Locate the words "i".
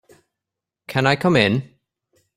1.05-1.15